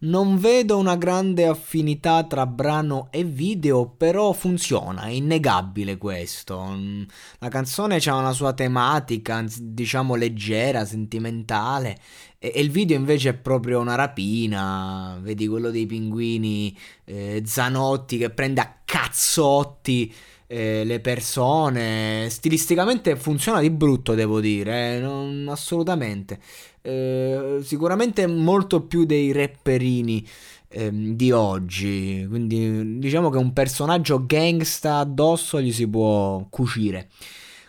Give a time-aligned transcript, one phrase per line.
[0.00, 6.78] Non vedo una grande affinità tra brano e video, però funziona, è innegabile questo.
[7.40, 11.98] La canzone ha una sua tematica, diciamo leggera, sentimentale,
[12.38, 15.18] e, il video invece è proprio una rapina.
[15.20, 20.14] Vedi quello dei pinguini eh, Zanotti che prende a cazzotti
[20.48, 22.26] eh, le persone.
[22.30, 26.40] Stilisticamente funziona di brutto, devo dire, eh, non, assolutamente.
[26.82, 30.26] Eh, sicuramente molto più dei rapperini
[30.68, 32.26] ehm, di oggi.
[32.28, 37.10] Quindi diciamo che un personaggio gangsta addosso gli si può cucire.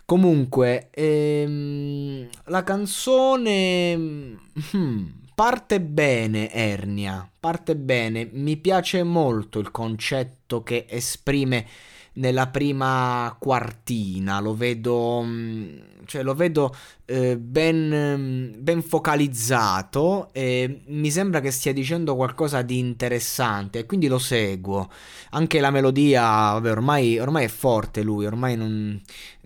[0.04, 8.28] Comunque, ehm, la canzone hmm, parte bene, Ernia, parte bene.
[8.32, 11.66] Mi piace molto il concetto che esprime
[12.14, 16.74] nella prima quartina, lo vedo, mm, cioè, lo vedo
[17.10, 23.86] eh, ben, mm, ben, focalizzato e mi sembra che stia dicendo qualcosa di interessante e
[23.86, 24.88] quindi lo seguo.
[25.30, 29.00] Anche la melodia, vabbè, ormai, ormai è forte lui, ormai non...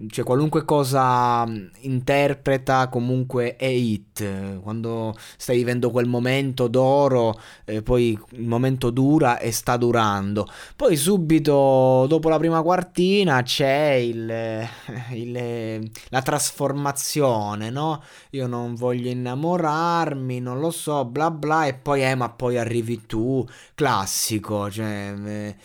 [0.08, 4.60] Cioè, qualunque cosa mm, interpreta comunque è hit.
[4.60, 10.46] Quando stai vivendo quel momento d'oro, eh, poi il momento dura e sta durando.
[10.76, 14.68] Poi subito, dopo la prima quartina, c'è il,
[15.12, 18.02] il, la trasformazione canzone, no?
[18.30, 23.06] Io non voglio innamorarmi, non lo so, bla bla, e poi, eh, ma poi arrivi
[23.06, 25.14] tu, classico, cioè...
[25.24, 25.56] Eh,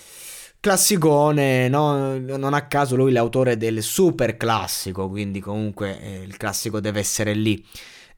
[0.61, 2.17] classicone, no?
[2.19, 6.99] non a caso lui è l'autore del super classico, quindi comunque eh, il classico deve
[6.99, 7.65] essere lì.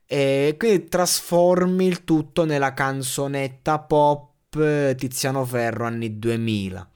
[0.06, 6.91] E quindi trasformi il tutto nella canzonetta pop eh, Tiziano Ferro anni 2000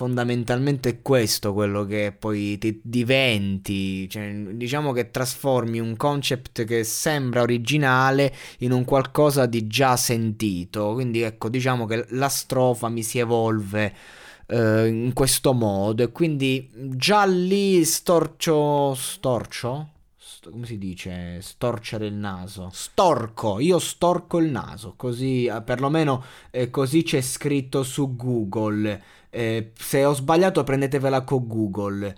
[0.00, 6.84] fondamentalmente è questo quello che poi ti diventi, cioè, diciamo che trasformi un concept che
[6.84, 13.02] sembra originale in un qualcosa di già sentito, quindi ecco diciamo che la strofa mi
[13.02, 13.94] si evolve
[14.46, 19.88] eh, in questo modo e quindi già lì storcio, storcio?
[20.48, 22.70] Come si dice, storcere il naso.
[22.72, 29.02] Storco, io storco il naso, così eh, perlomeno eh, così c'è scritto su Google.
[29.28, 32.16] Eh, se ho sbagliato prendetevela con Google.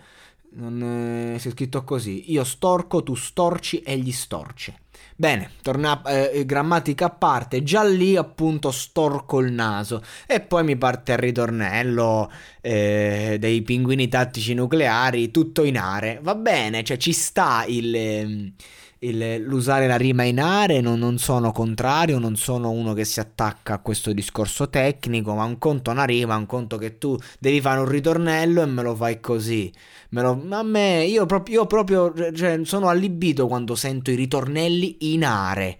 [0.54, 2.30] Non, eh, si è scritto così.
[2.32, 4.80] Io storco, tu storci e gli storce.
[5.16, 10.76] Bene, torna, eh, grammatica a parte, già lì appunto storco il naso e poi mi
[10.76, 12.30] parte il ritornello
[12.60, 16.18] eh, dei pinguini tattici nucleari, tutto in are.
[16.22, 17.94] Va bene, cioè ci sta il...
[17.94, 18.52] Eh,
[19.02, 23.20] il, l'usare la rima in are, non, non, sono contrario, non sono uno che si
[23.20, 27.16] attacca a questo discorso tecnico, ma un conto è una rima, un conto che tu
[27.38, 29.72] devi fare un ritornello e me lo fai così.
[30.10, 35.12] Me lo, a me, io, proprio, io proprio cioè, sono allibito quando sento i ritornelli
[35.12, 35.78] in are.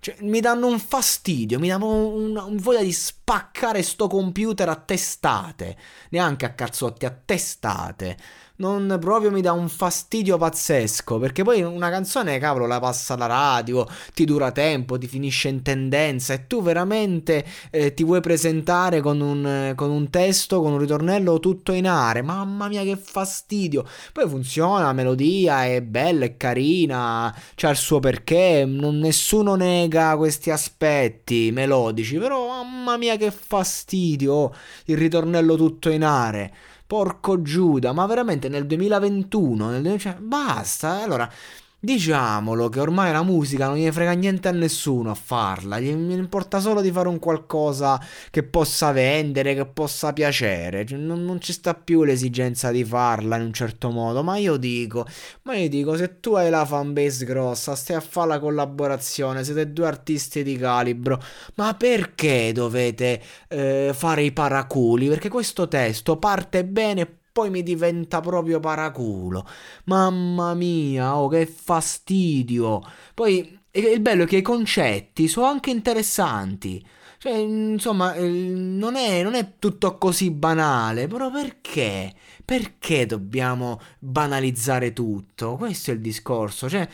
[0.00, 4.76] Cioè, mi danno un fastidio, mi danno un, un, voglia di spaccare sto computer a
[4.76, 5.76] testate.
[6.10, 8.16] Neanche a cazzotti, a testate
[8.58, 11.18] non proprio mi dà un fastidio pazzesco.
[11.18, 15.62] Perché poi una canzone, cavolo, la passa la radio, ti dura tempo, ti finisce in
[15.62, 16.32] tendenza.
[16.34, 21.38] E tu veramente eh, ti vuoi presentare con un, con un, testo, con un ritornello
[21.40, 22.22] tutto in are.
[22.22, 23.84] Mamma mia, che fastidio.
[24.12, 28.64] Poi funziona, la melodia è bella, è carina, c'ha il suo perché.
[28.66, 32.16] Non, nessuno nega questi aspetti melodici.
[32.18, 34.52] Però, mamma mia, che fastidio.
[34.86, 36.52] Il ritornello tutto in are.
[36.88, 41.30] Porco Giuda, ma veramente nel 2021, nel 2000, cioè, basta, allora
[41.80, 46.58] Diciamolo che ormai la musica non gli frega niente a nessuno a farla, gli importa
[46.58, 51.52] solo di fare un qualcosa che possa vendere, che possa piacere, cioè, non, non, ci
[51.52, 55.06] sta più l'esigenza di farla in un certo modo, ma io dico,
[55.42, 59.72] ma io dico, se tu hai la fanbase grossa, stai a fare la collaborazione, siete
[59.72, 61.22] due artisti di calibro,
[61.54, 65.06] ma perché dovete eh, fare i paraculi?
[65.06, 69.46] Perché questo testo parte bene poi mi diventa proprio paraculo.
[69.84, 72.82] Mamma mia, oh che fastidio.
[73.14, 76.84] Poi il bello è che i concetti sono anche interessanti.
[77.18, 82.12] Cioè, insomma, non è, non è, tutto così banale, però perché?
[82.44, 85.54] Perché dobbiamo banalizzare tutto?
[85.54, 86.68] Questo è il discorso.
[86.68, 86.88] Cioè,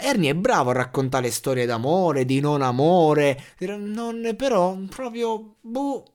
[0.00, 5.54] Ernie è bravo a raccontare storie d'amore, di non amore, non, però proprio...
[5.60, 6.13] Boh,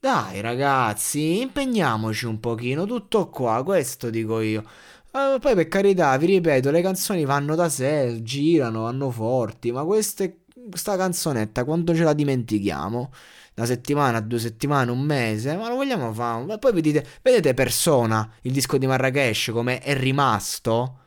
[0.00, 4.64] dai ragazzi, impegniamoci un pochino, tutto qua, questo dico io.
[5.12, 9.84] Uh, poi per carità, vi ripeto, le canzoni vanno da sé, girano, vanno forti, ma
[9.84, 13.12] queste, questa canzonetta quando ce la dimentichiamo?
[13.56, 16.44] Una settimana, due settimane, un mese, ma lo vogliamo fare?
[16.46, 20.98] Ma poi vedete, vedete Persona, il disco di Marrakesh, come è rimasto?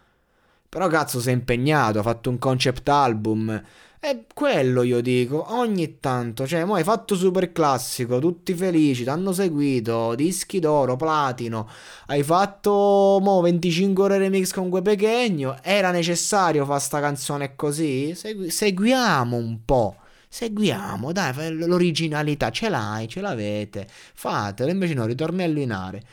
[0.69, 3.59] Però cazzo si è impegnato, ha fatto un concept album,
[4.03, 9.09] è quello io dico, ogni tanto, cioè, mo hai fatto super classico, tutti felici, ti
[9.09, 11.69] hanno seguito, dischi d'oro, platino,
[12.07, 18.13] hai fatto mo 25 ore remix con Gue Pechegno, era necessario fare sta canzone così?
[18.13, 19.95] Segui- seguiamo un po'.
[20.27, 26.03] Seguiamo, dai, l'originalità ce l'hai, ce l'avete, fatelo, invece no, ritorni a linare.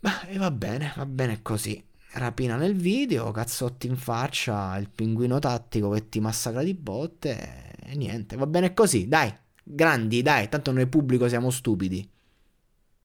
[0.00, 1.82] Ma e va bene, va bene così
[2.14, 7.96] rapina nel video, cazzotti in faccia, il pinguino tattico che ti massacra di botte e
[7.96, 9.32] niente, va bene così, dai,
[9.62, 12.08] grandi, dai, tanto noi pubblico siamo stupidi.